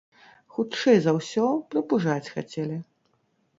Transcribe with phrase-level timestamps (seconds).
[0.55, 1.45] Хутчэй за ўсё,
[1.75, 2.83] прыпужаць хацелі.